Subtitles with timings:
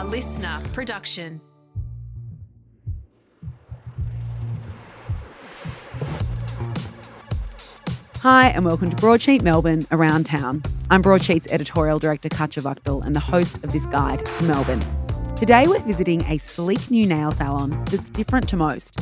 [0.00, 1.42] A LiSTNR production.
[8.20, 10.62] Hi, and welcome to Broadsheet Melbourne Around Town.
[10.88, 14.82] I'm Broadsheet's editorial director, Katya Wachtel, and the host of this guide to Melbourne.
[15.36, 18.98] Today, we're visiting a sleek new nail salon that's different to most.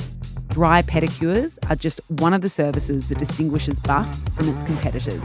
[0.49, 5.23] Dry pedicures are just one of the services that distinguishes Buff from its competitors.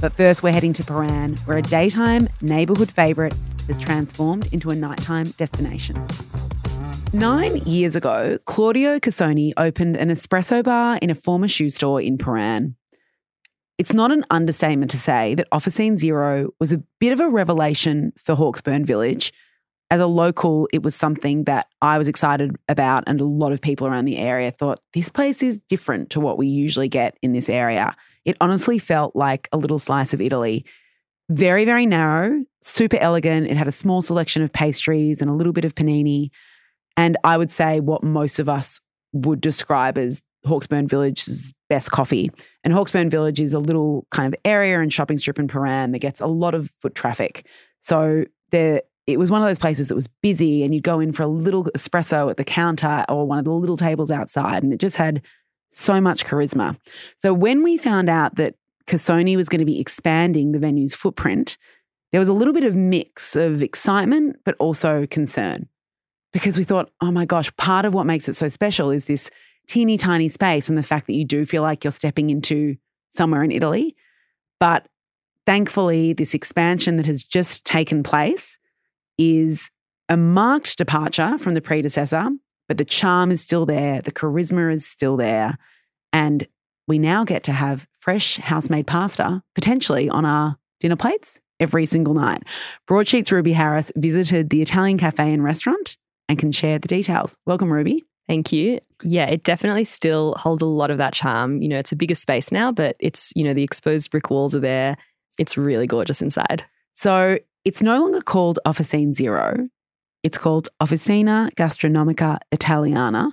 [0.00, 3.34] But first, we're heading to Prahran, where a daytime neighbourhood favourite
[3.66, 6.06] has transformed into a nighttime destination.
[7.12, 12.16] Nine years ago, Claudio Casoni opened an espresso bar in a former shoe store in
[12.16, 12.74] Prahran.
[13.76, 18.12] It's not an understatement to say that Officine Zero was a bit of a revelation
[18.16, 19.32] for Hawksburn Village.
[19.90, 23.60] As a local, it was something that I was excited about, and a lot of
[23.60, 27.32] people around the area thought this place is different to what we usually get in
[27.32, 27.94] this area.
[28.24, 30.64] It honestly felt like a little slice of Italy.
[31.28, 33.46] Very, very narrow, super elegant.
[33.46, 36.30] It had a small selection of pastries and a little bit of panini.
[36.96, 38.80] And I would say what most of us
[39.12, 42.30] would describe as Hawksburn Village's best coffee.
[42.64, 46.00] And Hawksburn Village is a little kind of area and shopping strip in Prahran that
[46.00, 47.46] gets a lot of foot traffic.
[47.80, 51.12] So there, it was one of those places that was busy, and you'd go in
[51.12, 54.72] for a little espresso at the counter or one of the little tables outside, and
[54.72, 55.22] it just had
[55.70, 56.76] so much charisma.
[57.16, 58.54] So when we found out that
[58.86, 61.56] Casoni was going to be expanding the venue's footprint,
[62.12, 65.68] there was a little bit of mix of excitement, but also concern.
[66.32, 69.30] Because we thought, oh my gosh, part of what makes it so special is this
[69.68, 72.76] teeny tiny space and the fact that you do feel like you're stepping into
[73.10, 73.96] somewhere in Italy.
[74.60, 74.86] But
[75.46, 78.58] thankfully, this expansion that has just taken place
[79.18, 79.70] is
[80.08, 82.28] a marked departure from the predecessor,
[82.68, 85.58] but the charm is still there, the charisma is still there.
[86.12, 86.46] And
[86.86, 91.86] we now get to have fresh house made pasta potentially on our dinner plates every
[91.86, 92.42] single night.
[92.88, 95.96] Broadsheet's Ruby Harris visited the Italian cafe and restaurant
[96.28, 97.36] and can share the details.
[97.46, 98.04] Welcome, Ruby.
[98.26, 98.80] Thank you.
[99.04, 101.62] Yeah, it definitely still holds a lot of that charm.
[101.62, 104.54] You know, it's a bigger space now, but it's, you know, the exposed brick walls
[104.54, 104.96] are there.
[105.38, 106.64] It's really gorgeous inside.
[106.94, 109.68] So it's no longer called Officine Zero.
[110.24, 113.28] It's called Officina Gastronomica Italiana.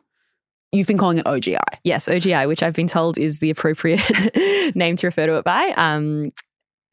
[0.72, 1.58] You've been calling it OGI.
[1.84, 4.02] Yes, OGI, which I've been told is the appropriate
[4.76, 5.70] name to refer to it by.
[5.78, 6.32] Um,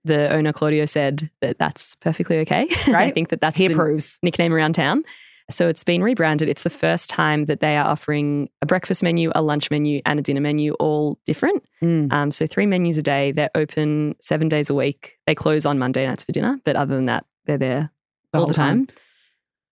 [0.05, 2.69] the owner Claudio said that that's perfectly okay.
[2.89, 3.09] Right?
[3.09, 4.19] I think that that's He the approves.
[4.23, 5.03] nickname around town.
[5.51, 6.49] So it's been rebranded.
[6.49, 10.19] It's the first time that they are offering a breakfast menu, a lunch menu, and
[10.19, 11.63] a dinner menu, all different.
[11.83, 12.13] Mm.
[12.13, 13.31] Um, so three menus a day.
[13.31, 15.19] They're open seven days a week.
[15.27, 17.91] They close on Monday nights for dinner, but other than that, they're there
[18.33, 18.87] The all the time.
[18.87, 18.97] time.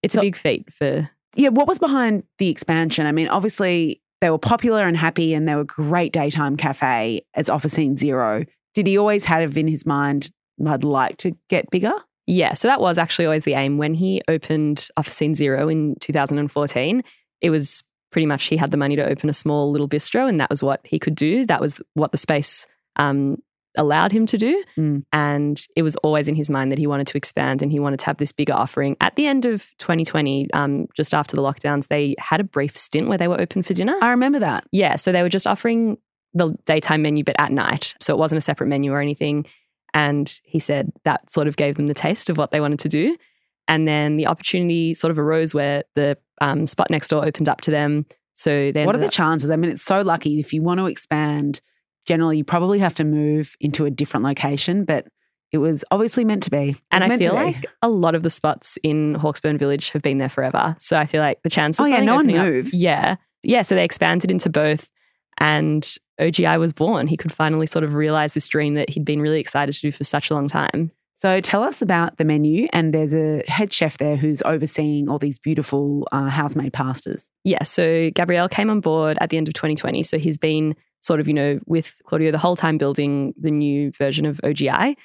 [0.03, 3.07] It's So- a big feat for Yeah, what was behind the expansion?
[3.07, 7.49] I mean, obviously they were popular and happy and they were great daytime cafe as
[7.49, 8.45] Officine Zero.
[8.75, 10.31] Did he always have in his mind,
[10.67, 11.93] I'd like to get bigger?
[12.27, 13.77] Yeah, so that was actually always the aim.
[13.77, 17.05] When he opened Officine Zero in 2014,
[17.43, 20.41] it was pretty much he had the money to open a small little bistro, and
[20.41, 21.45] that was what he could do.
[21.45, 22.67] That was what the space
[22.97, 23.43] um,
[23.77, 24.63] allowed him to do.
[24.77, 25.05] Mm.
[25.13, 27.99] And it was always in his mind that he wanted to expand and he wanted
[28.01, 28.97] to have this bigger offering.
[29.01, 33.09] At the end of 2020, um, just after the lockdowns, they had a brief stint
[33.09, 33.97] where they were open for dinner.
[34.01, 34.65] I remember that.
[34.73, 35.99] Yeah, so they were just offering
[36.33, 37.95] the daytime menu, but at night.
[38.01, 39.47] So it wasn't a separate menu or anything.
[39.93, 42.89] And he said that sort of gave them the taste of what they wanted to
[42.89, 43.17] do.
[43.69, 47.61] And then the opportunity sort of arose where the um, spot next door opened up
[47.63, 48.05] to them.
[48.35, 49.49] So they What are the up- chances?
[49.51, 50.41] I mean, it's so lucky.
[50.41, 51.61] If you want to expand,
[52.07, 55.07] generally you probably have to move into a different location, but
[55.53, 56.77] it was obviously meant to be.
[56.91, 60.29] And I feel like a lot of the spots in Hawksburn Village have been there
[60.29, 60.75] forever.
[60.81, 62.75] So I feel like the chance of Oh, yeah, no one opening up- moves.
[62.75, 63.17] yeah.
[63.45, 63.63] Yeah.
[63.63, 64.91] So they expanded into both.
[65.39, 65.85] And
[66.21, 67.07] OGI was born.
[67.09, 69.91] He could finally sort of realize this dream that he'd been really excited to do
[69.93, 70.93] for such a long time.
[71.21, 72.69] So tell us about the menu.
[72.73, 77.29] And there's a head chef there who's overseeing all these beautiful uh, house-made pastas.
[77.45, 80.03] Yeah, so Gabrielle came on board at the end of 2020.
[80.05, 83.93] So he's been sort of, you know, with Claudio the whole time building the new
[83.93, 84.97] version of OGI.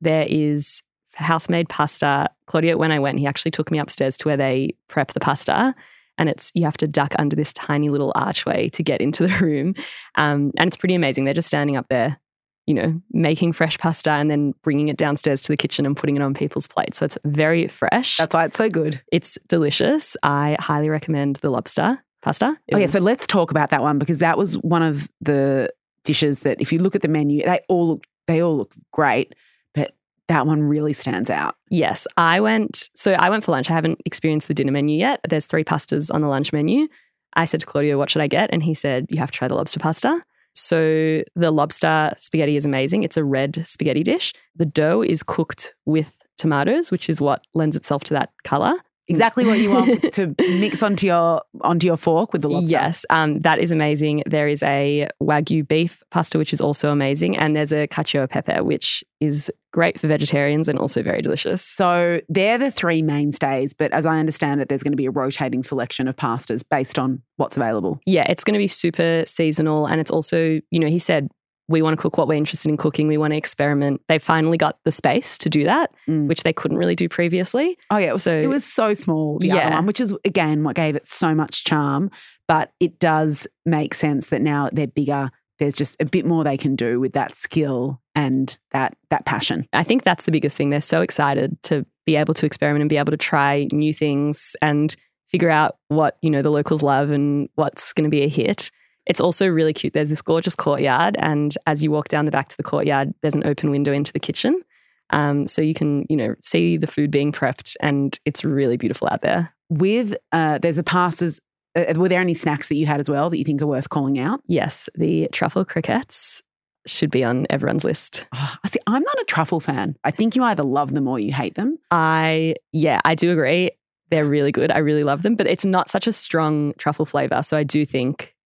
[0.00, 0.82] There is
[1.14, 2.30] house made pasta.
[2.46, 5.74] Claudio, when I went, he actually took me upstairs to where they prep the pasta.
[6.18, 9.34] And it's you have to duck under this tiny little archway to get into the
[9.40, 9.74] room.
[10.16, 11.24] Um, and it's pretty amazing.
[11.24, 12.18] They're just standing up there,
[12.66, 16.16] you know, making fresh pasta and then bringing it downstairs to the kitchen and putting
[16.16, 16.98] it on people's plates.
[16.98, 18.18] So it's very fresh.
[18.18, 19.02] That's why it's so good.
[19.10, 20.16] It's delicious.
[20.22, 22.56] I highly recommend the lobster pasta.
[22.68, 22.86] It Oh, yeah.
[22.86, 25.70] So let's talk about that one because that was one of the
[26.04, 29.32] dishes that, if you look at the menu, they all look they all look great,
[29.74, 29.94] but
[30.28, 31.56] that one really stands out.
[31.68, 32.88] Yes, I went.
[32.94, 33.70] So I went for lunch.
[33.70, 35.20] I haven't experienced the dinner menu yet.
[35.28, 36.86] There's three pastas on the lunch menu.
[37.34, 39.48] I said to Claudio, "What should I get?" And he said, "You have to try
[39.48, 40.22] the lobster pasta."
[40.52, 43.02] So the lobster spaghetti is amazing.
[43.02, 44.32] It's a red spaghetti dish.
[44.56, 48.74] The dough is cooked with tomatoes, which is what lends itself to that color.
[49.10, 52.70] Exactly what you want to mix onto your onto your fork with the lobster.
[52.70, 54.22] Yes, um, that is amazing.
[54.26, 58.26] There is a wagyu beef pasta, which is also amazing, and there's a cacio e
[58.26, 61.62] pepe, which is great for vegetarians and also very delicious.
[61.62, 65.10] So they're the three mainstays, but as I understand it, there's going to be a
[65.10, 68.00] rotating selection of pastas based on what's available.
[68.06, 71.28] Yeah, it's going to be super seasonal, and it's also, you know, he said
[71.70, 73.06] we want to cook what we're interested in cooking.
[73.08, 74.02] We want to experiment.
[74.08, 76.26] They finally got the space to do that, Mm.
[76.26, 77.78] which they couldn't really do previously.
[77.90, 79.74] Oh yeah, it was So- it was so small the other Yeah.
[79.76, 82.10] one, which is again what gave it so much charm.
[82.48, 85.30] But it does make sense that now they're bigger.
[85.60, 89.66] There's just a bit more they can do with that skill and that that passion.
[89.72, 90.70] I think that's the biggest thing.
[90.70, 94.56] They're so excited to be able to experiment and be able to try new things
[94.62, 94.96] and
[95.28, 98.70] figure out what, you know, the locals love and what's going to be a hit.
[99.10, 99.92] It's also really cute.
[99.92, 103.34] There's this gorgeous courtyard, and as you walk down the back to the courtyard, there's
[103.34, 104.62] an open window into the kitchen.
[105.10, 109.08] Um, so you can, you know, see the food being prepped, and it's really beautiful
[109.10, 109.52] out there.
[109.68, 111.40] With uh, there's a pastas.
[111.74, 113.88] Uh, were there any snacks that you had as well that you think are worth
[113.88, 114.42] calling out?
[114.46, 116.40] Yes, the truffle croquettes
[116.86, 118.26] should be on everyone's list.
[118.32, 118.78] Oh, I see.
[118.86, 119.96] I'm not a truffle fan.
[120.04, 121.78] I think you either love them or you hate them.
[121.90, 123.72] I, yeah, I do agree.
[124.12, 124.70] They're really good.
[124.70, 127.42] I really love them, but it's not such a strong truffle flavor.
[127.42, 128.36] So I do think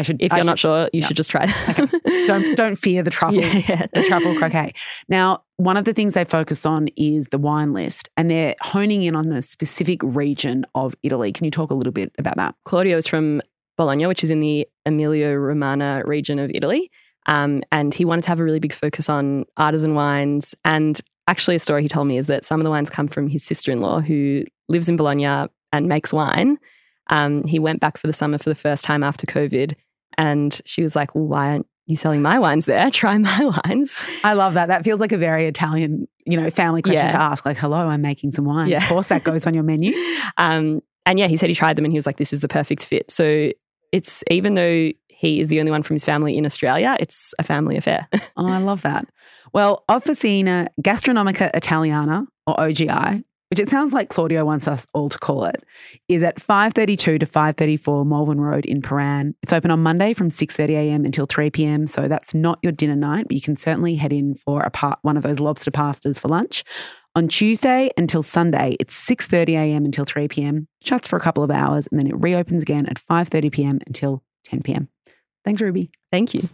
[0.00, 0.20] I should.
[0.20, 1.06] if I you're should- not sure, you yeah.
[1.06, 1.88] should just try them.
[2.26, 3.40] don't don't fear the truffle.
[3.40, 3.86] Yeah, yeah.
[3.92, 4.72] the truffle croquet.
[5.08, 9.02] Now, one of the things they focus on is the wine list, and they're honing
[9.02, 11.32] in on a specific region of Italy.
[11.32, 12.54] Can you talk a little bit about that?
[12.64, 13.40] Claudio is from
[13.76, 16.90] Bologna, which is in the Emilia Romagna region of Italy.
[17.26, 20.54] Um, and he wanted to have a really big focus on artisan wines.
[20.64, 23.28] And actually, a story he told me is that some of the wines come from
[23.28, 26.58] his sister in law who lives in Bologna and makes wine.
[27.10, 29.74] Um, he went back for the summer for the first time after COVID.
[30.20, 32.90] And she was like, well, why aren't you selling my wines there?
[33.02, 33.98] Try my wines.
[34.24, 34.66] I love that.
[34.68, 37.12] That feels like a very Italian, you know, family question Yeah.
[37.12, 37.44] to ask.
[37.46, 38.68] Like, hello, I'm making some wine.
[38.68, 38.82] Yeah.
[38.82, 39.94] Of course, that goes on your menu.
[40.36, 42.48] Um, and yeah, he said he tried them and he was like, this is the
[42.48, 43.10] perfect fit.
[43.10, 43.50] So
[43.92, 47.42] it's even though he is the only one from his family in Australia, it's a
[47.42, 48.06] family affair.
[48.36, 49.06] Oh, I love that.
[49.52, 55.18] Well, Officina Gastronomica Italiana, or OGI, which it sounds like Claudio wants us all to
[55.18, 55.64] call it,
[56.08, 59.34] is at 532 to 534 Malvern Road in Prahran.
[59.42, 63.34] It's open on Monday from 6.30am until 3pm, so that's not your dinner night, but
[63.34, 66.62] you can certainly head in for a part, one of those lobster pastas for lunch.
[67.16, 71.98] On Tuesday until Sunday, it's 6.30am until 3pm, shuts for a couple of hours, and
[71.98, 74.86] then it reopens again at 5.30pm until 10pm.
[75.44, 75.90] Thanks, Ruby.
[76.12, 76.48] Thank you.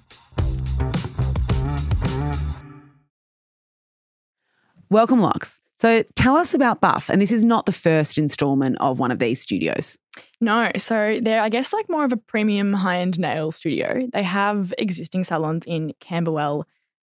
[4.88, 5.60] Welcome, Locks.
[5.78, 7.08] So tell us about Buff.
[7.08, 9.96] And this is not the first installment of one of these studios.
[10.40, 14.06] No, so they're, I guess, like more of a premium high end nail studio.
[14.12, 16.66] They have existing salons in Camberwell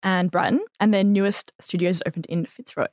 [0.03, 2.87] and Brighton, and their newest studios opened in Fitzroy.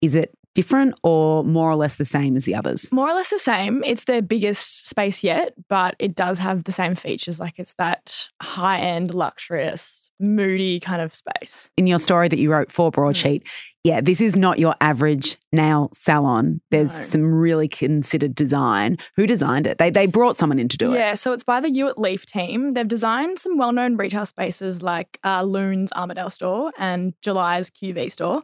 [0.00, 2.90] Is it different or more or less the same as the others?
[2.90, 3.82] More or less the same.
[3.84, 7.38] It's their biggest space yet, but it does have the same features.
[7.38, 11.70] Like it's that high end, luxurious, moody kind of space.
[11.76, 12.94] In your story that you wrote for mm.
[12.94, 13.44] Broadsheet,
[13.88, 16.60] yeah, this is not your average nail salon.
[16.70, 17.04] There's No.
[17.12, 18.98] some really considered design.
[19.16, 19.78] Who designed it?
[19.78, 20.98] They they brought someone in to do it.
[20.98, 22.74] Yeah, so it's by the Hewitt Leaf team.
[22.74, 28.12] They've designed some well known retail spaces like uh, Loon's Armadale store and July's QV
[28.12, 28.42] store.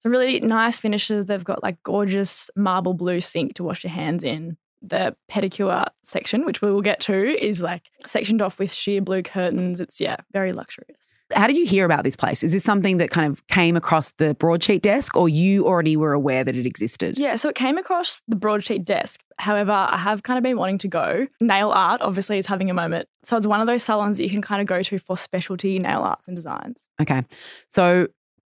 [0.00, 1.26] So, really nice finishes.
[1.26, 4.56] They've got like gorgeous marble blue sink to wash your hands in.
[4.84, 9.22] The pedicure section, which we will get to, is like sectioned off with sheer blue
[9.22, 9.78] curtains.
[9.78, 10.98] It's, yeah, very luxurious.
[11.34, 12.42] How did you hear about this place?
[12.42, 16.12] Is this something that kind of came across the Broadsheet desk or you already were
[16.12, 17.18] aware that it existed?
[17.18, 19.22] Yeah, so it came across the broadsheet desk.
[19.38, 21.26] However, I have kind of been wanting to go.
[21.40, 23.08] Nail art, obviously, is having a moment.
[23.24, 25.78] So it's one of those salons that you can kind of go to for specialty
[25.78, 26.86] nail arts and designs.
[27.00, 27.24] Okay.
[27.68, 28.08] So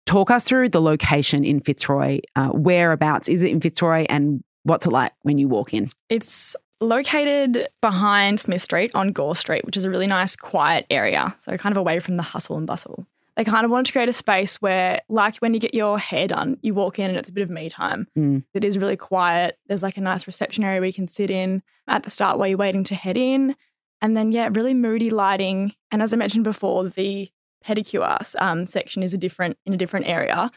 [0.06, 2.20] talk us through the location in Fitzroy.
[2.34, 5.90] Uh, whereabouts is it in Fitzroy and what's it like when you walk in?
[6.08, 11.34] It's located behind Smith Street on Gore Street, which is a really nice, quiet area.
[11.38, 13.06] So, kind of away from the hustle and bustle.
[13.36, 16.26] They kind of wanted to create a space where, like when you get your hair
[16.26, 18.06] done, you walk in and it's a bit of me time.
[18.18, 18.44] Mm.
[18.52, 19.58] It is really quiet.
[19.66, 22.58] There's like a nice reception area we can sit in at the start while you're
[22.58, 23.56] waiting to head in.
[24.02, 25.74] And then, yeah, really moody lighting.
[25.90, 27.30] And as I mentioned before, the
[27.64, 30.50] pedicure um, section is a different in a different area.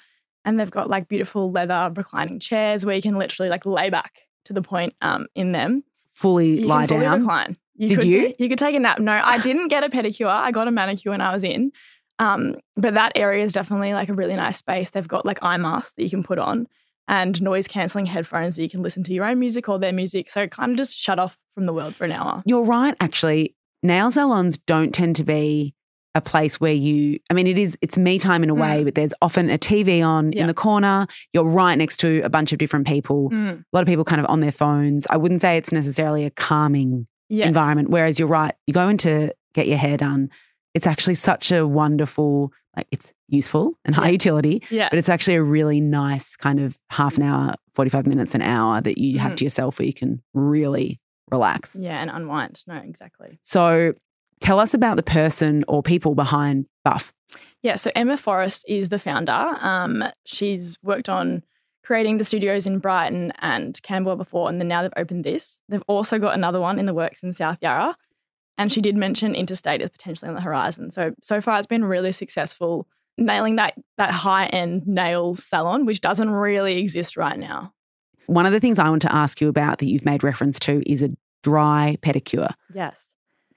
[0.46, 4.24] And they've got like beautiful leather reclining chairs where you can literally like lay back
[4.46, 5.84] to the point um, in them.
[6.13, 7.20] Fully You lie fully down.
[7.20, 7.58] recline.
[7.75, 8.34] You Did could, you?
[8.38, 9.00] You could take a nap.
[9.00, 10.27] No, I didn't get a pedicure.
[10.27, 11.72] I got a manicure when I was in.
[12.20, 14.91] Um, but that area is definitely like a really nice space.
[14.91, 16.67] They've got like eye masks that you can put on
[17.08, 20.29] and noise cancelling headphones that you can listen to your own music or their music.
[20.29, 22.43] So kind of just shut off from the world for an hour.
[22.46, 23.55] You're right, actually.
[23.82, 25.74] Nail salons don't tend to be
[26.15, 28.86] a place where you I mean it is it's me time in a way, Mm.
[28.86, 30.41] but there's often a TV on Yeah.
[30.41, 31.08] in the corner.
[31.34, 33.29] You're right next to a bunch of different people.
[33.32, 33.60] Mm.
[33.62, 35.08] A lot of people kind of on their phones.
[35.10, 37.48] I wouldn't say it's necessarily a calming Yes.
[37.48, 37.89] environment.
[37.89, 40.29] Whereas you're right, you go in to get your hair done.
[40.75, 44.12] It's actually such a wonderful, like it's useful and high Yeah.
[44.12, 44.89] utility, Yeah.
[44.91, 48.82] but it's actually a really nice kind of half an hour, 45 minutes, an hour
[48.82, 49.38] that you have Mhm.
[49.38, 51.00] to yourself where you can really
[51.32, 51.75] relax.
[51.79, 52.62] yeah, and unwind.
[52.67, 53.39] No, exactly.
[53.41, 53.93] So
[54.44, 57.14] tell us about the person or people behind Buff.
[57.64, 59.32] Yeah, so Emma Forrest is the founder.
[59.32, 61.44] Um, she's worked on
[61.84, 65.62] creating the studios in Brighton and Camberwell before, and then now they've opened this.
[65.70, 67.96] They've also got another one in the works in South Yarra.
[68.58, 70.92] And she did mention interstate is potentially on the horizon.
[70.92, 76.02] So so far it's been really successful nailing that that high end nail salon, which
[76.02, 77.74] doesn't really exist right now.
[78.28, 80.84] One of the things I want to ask you about that you've made reference to
[80.86, 81.10] is a
[81.42, 82.54] dry pedicure.
[82.74, 83.12] Yes.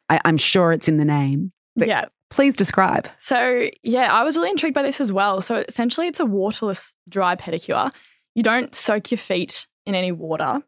[0.09, 1.53] I, I'm sure it's in the name.
[1.75, 2.07] But- yeah.
[2.29, 3.09] Please describe.
[3.21, 5.41] So, yeah, I was really intrigued by this as well.
[5.41, 7.93] So, essentially, it's a waterless dry pedicure.
[8.35, 10.61] You don't soak your feet in any water.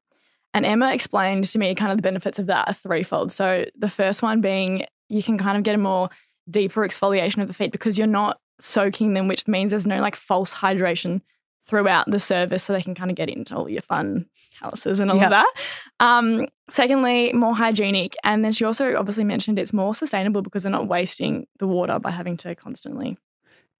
[0.55, 3.33] And Emma explained to me kind of the benefits of that are threefold.
[3.33, 6.11] So, the first one being you can kind of get a more
[6.49, 10.15] deeper exfoliation of the feet because you're not soaking them, which means there's no like
[10.17, 11.23] false hydration
[11.69, 14.27] throughout the service so they can kind of get into all your fun
[14.59, 15.25] calluses and all Yeah.
[15.25, 15.53] of that.
[16.01, 18.17] Um, secondly, more hygienic.
[18.25, 21.99] And then she also obviously mentioned it's more sustainable because they're not wasting the water
[21.99, 23.19] by having to constantly.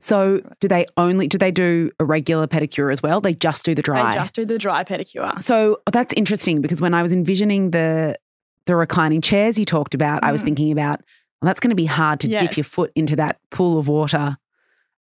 [0.01, 3.21] So, do they only do they do a regular pedicure as well?
[3.21, 4.13] They just do the dry.
[4.13, 5.43] They just do the dry pedicure.
[5.43, 8.15] so that's interesting because when I was envisioning the
[8.67, 10.45] the reclining chairs you talked about, I was Mm.
[10.45, 11.01] thinking about
[11.41, 14.37] well, that's going to be hard to dip your foot into that pool of water.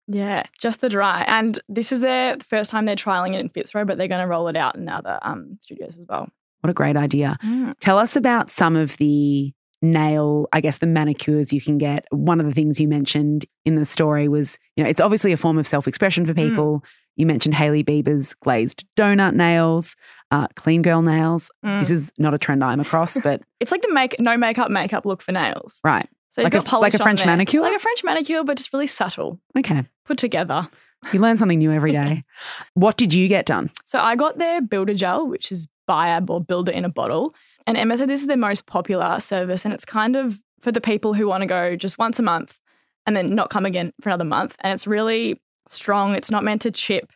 [0.07, 1.23] Yeah, just the dry.
[1.27, 4.27] And this is their first time they're trialing it in Fitzroy, but they're going to
[4.27, 6.29] roll it out in other um, studios as well.
[6.61, 7.37] What a great idea!
[7.81, 12.05] Tell us about some of the nail, I guess, the manicures you can get.
[12.09, 15.37] One of the things you mentioned in the story was, you know, it's obviously a
[15.37, 16.49] form of self expression for Mm.
[16.49, 16.83] people.
[17.15, 19.95] You mentioned Hailey Bieber's glazed donut nails,
[20.31, 21.49] uh, clean girl nails.
[21.65, 21.79] Mm.
[21.79, 25.05] This is not a trend I'm across, but It's like the make no makeup makeup
[25.05, 25.79] look for nails.
[25.83, 26.07] right.
[26.37, 27.61] So Like a- like a French manicure?
[27.61, 29.83] like a French manicure, but just really subtle, Okay.
[30.05, 30.69] put together.
[31.11, 32.23] You learn something new every day.
[32.75, 33.71] what did you get done?
[33.85, 37.33] So I got their Builder Gel, which is Biab or Builder in a bottle.
[37.65, 39.65] And Emma said this is their most popular service.
[39.65, 42.59] And it's kind of for the people who want to go just once a month
[43.07, 44.55] and then not come again for another month.
[44.61, 46.13] And it's really strong.
[46.15, 47.11] It's not meant to chip.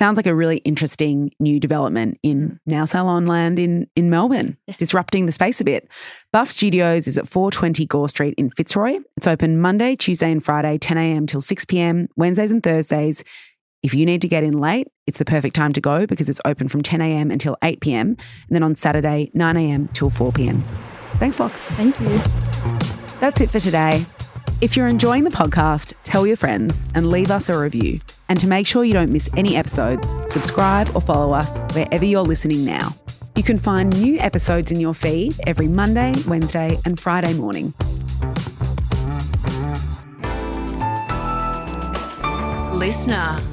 [0.00, 4.56] Sounds like a really interesting new development in Now Salon Land in, in Melbourne, Mm.
[4.68, 4.74] Yeah.
[4.78, 5.86] disrupting the space a bit.
[6.32, 9.00] Buff Studios is at 420 Gore Street in Fitzroy.
[9.18, 11.26] It's open Monday, Tuesday, and Friday, 10 a.m.
[11.26, 13.22] till 6 p.m., Wednesdays and Thursdays.
[13.82, 16.40] If you need to get in late, it's the perfect time to go because it's
[16.46, 17.30] open from 10 a.m.
[17.30, 18.08] until 8 p.m.
[18.08, 18.16] And
[18.48, 19.88] then on Saturday, 9 a.m.
[19.88, 20.64] till 4 p.m.
[21.18, 21.54] Thanks, Lox.
[21.76, 22.08] Thank you.
[23.20, 24.06] That's it for today.
[24.62, 28.00] If you're enjoying the podcast, tell your friends and leave us a review.
[28.30, 32.22] And to make sure you don't miss any episodes, subscribe or follow us wherever you're
[32.22, 32.94] listening now.
[33.34, 37.74] You can find new episodes in your feed every Monday, Wednesday, and Friday morning.
[42.72, 43.49] LiSTNR.